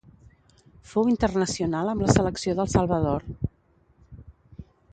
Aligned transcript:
Fou 0.93 1.11
internacional 1.11 1.91
amb 1.91 2.05
la 2.05 2.15
selecció 2.15 2.55
del 2.61 2.73
Salvador. 2.73 3.29